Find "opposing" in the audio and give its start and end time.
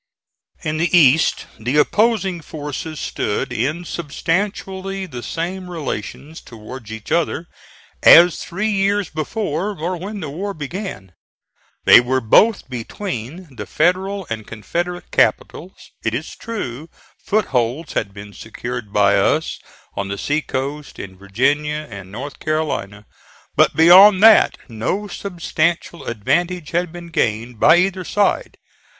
1.77-2.41